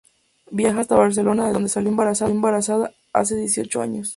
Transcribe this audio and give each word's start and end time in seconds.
Viaja 0.49 0.79
hasta 0.79 0.95
Barcelona 0.95 1.45
de 1.45 1.53
donde 1.53 1.69
salió 1.69 1.91
embarazada 1.91 2.91
hace 3.13 3.35
dieciocho 3.35 3.83
años. 3.83 4.09